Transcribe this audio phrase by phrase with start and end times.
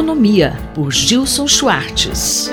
[0.00, 2.50] Economia, por Gilson Schwartz.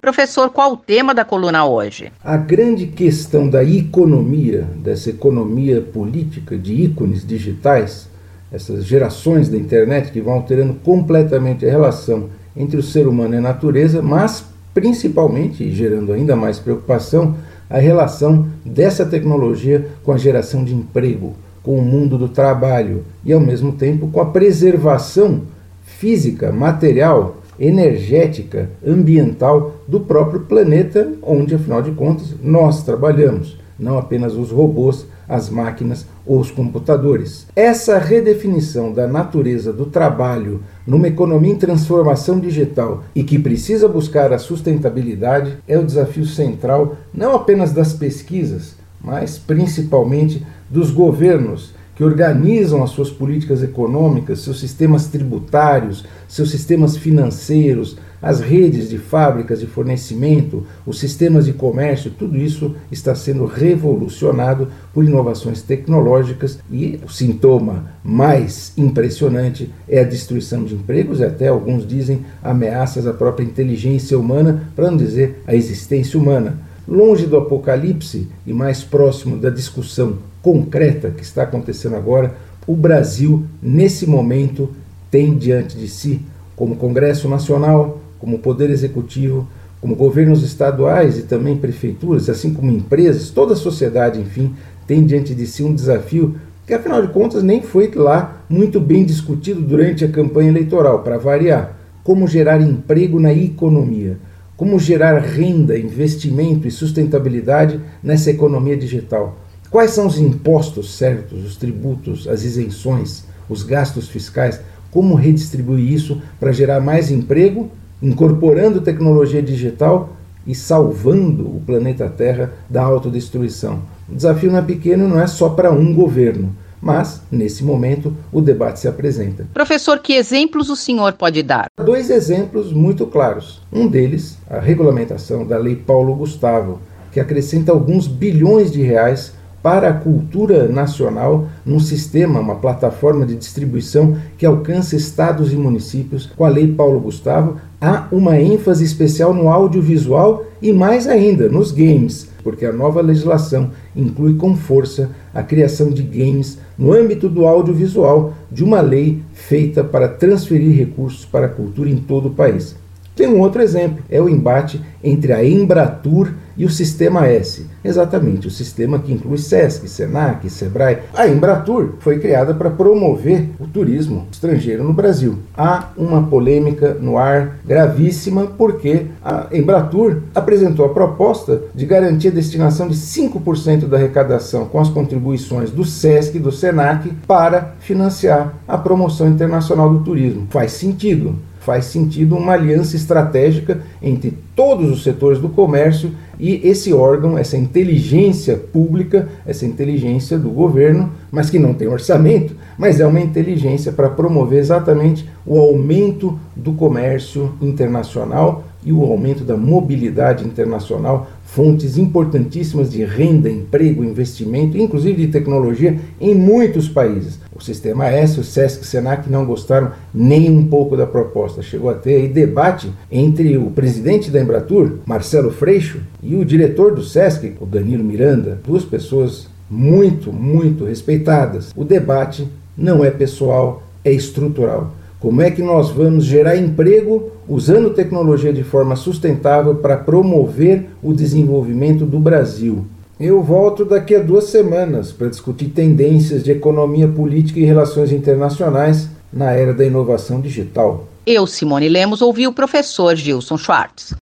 [0.00, 2.10] Professor, qual o tema da coluna hoje?
[2.24, 8.08] A grande questão da economia, dessa economia política de ícones digitais,
[8.50, 13.38] essas gerações da internet que vão alterando completamente a relação entre o ser humano e
[13.38, 14.44] a natureza, mas
[14.74, 17.36] principalmente, e gerando ainda mais preocupação,
[17.70, 21.36] a relação dessa tecnologia com a geração de emprego,
[21.66, 25.42] com o mundo do trabalho e, ao mesmo tempo, com a preservação
[25.82, 34.34] física, material, energética, ambiental do próprio planeta, onde, afinal de contas, nós trabalhamos, não apenas
[34.34, 37.48] os robôs, as máquinas ou os computadores.
[37.56, 44.32] Essa redefinição da natureza do trabalho numa economia em transformação digital e que precisa buscar
[44.32, 48.76] a sustentabilidade é o desafio central não apenas das pesquisas,
[49.06, 56.94] mas principalmente dos governos que organizam as suas políticas econômicas, seus sistemas tributários, seus sistemas
[56.94, 63.46] financeiros, as redes de fábricas de fornecimento, os sistemas de comércio, tudo isso está sendo
[63.46, 71.24] revolucionado por inovações tecnológicas e o sintoma mais impressionante é a destruição de empregos e
[71.24, 76.58] até alguns dizem ameaças à própria inteligência humana, para não dizer a existência humana.
[76.88, 83.44] Longe do apocalipse e mais próximo da discussão concreta que está acontecendo agora, o Brasil,
[83.60, 84.70] nesse momento,
[85.10, 86.20] tem diante de si,
[86.54, 89.48] como Congresso Nacional, como Poder Executivo,
[89.80, 94.54] como governos estaduais e também prefeituras, assim como empresas, toda a sociedade, enfim,
[94.86, 99.04] tem diante de si um desafio que, afinal de contas, nem foi lá muito bem
[99.04, 101.76] discutido durante a campanha eleitoral, para variar.
[102.02, 104.18] Como gerar emprego na economia,
[104.56, 109.38] como gerar renda, investimento e sustentabilidade nessa economia digital.
[109.70, 114.60] Quais são os impostos certos, os tributos, as isenções, os gastos fiscais?
[114.90, 120.16] Como redistribuir isso para gerar mais emprego, incorporando tecnologia digital
[120.46, 123.82] e salvando o planeta Terra da autodestruição?
[124.08, 126.54] O desafio não é pequeno, não é só para um governo.
[126.80, 129.46] Mas, nesse momento, o debate se apresenta.
[129.54, 131.68] Professor, que exemplos o senhor pode dar?
[131.84, 133.62] Dois exemplos muito claros.
[133.72, 136.80] Um deles, a regulamentação da Lei Paulo Gustavo,
[137.12, 139.32] que acrescenta alguns bilhões de reais
[139.66, 146.26] para a cultura nacional num sistema, uma plataforma de distribuição que alcança estados e municípios.
[146.36, 151.72] Com a Lei Paulo Gustavo, há uma ênfase especial no audiovisual e mais ainda nos
[151.72, 157.44] games, porque a nova legislação inclui com força a criação de games no âmbito do
[157.44, 162.76] audiovisual de uma lei feita para transferir recursos para a cultura em todo o país.
[163.16, 168.46] Tem um outro exemplo, é o embate entre a Embratur e o Sistema S, exatamente
[168.46, 170.98] o sistema que inclui SESC, SENAC, SEBRAE.
[171.14, 175.38] A Embratur foi criada para promover o turismo estrangeiro no Brasil.
[175.56, 182.32] Há uma polêmica no ar gravíssima porque a Embratur apresentou a proposta de garantir a
[182.32, 188.54] destinação de 5% da arrecadação com as contribuições do SESC e do SENAC para financiar
[188.66, 190.46] a promoção internacional do turismo.
[190.50, 191.36] Faz sentido
[191.66, 197.56] faz sentido uma aliança estratégica entre todos os setores do comércio e esse órgão, essa
[197.56, 203.90] inteligência pública, essa inteligência do governo, mas que não tem orçamento, mas é uma inteligência
[203.90, 211.98] para promover exatamente o aumento do comércio internacional e o aumento da mobilidade internacional, fontes
[211.98, 217.40] importantíssimas de renda, emprego, investimento, inclusive de tecnologia em muitos países.
[217.56, 221.62] O Sistema S, o SESC e o SENAC não gostaram nem um pouco da proposta.
[221.62, 226.94] Chegou a ter aí debate entre o presidente da Embratur, Marcelo Freixo, e o diretor
[226.94, 231.72] do SESC, o Danilo Miranda, duas pessoas muito, muito respeitadas.
[231.74, 232.46] O debate
[232.76, 234.92] não é pessoal, é estrutural.
[235.18, 241.14] Como é que nós vamos gerar emprego usando tecnologia de forma sustentável para promover o
[241.14, 242.84] desenvolvimento do Brasil?
[243.18, 249.08] Eu volto daqui a duas semanas para discutir tendências de economia política e relações internacionais
[249.32, 251.08] na era da inovação digital.
[251.26, 254.14] Eu, Simone Lemos, ouvi o professor Gilson Schwartz.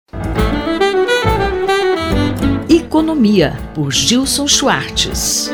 [2.70, 5.50] Economia, por Gilson Schwartz.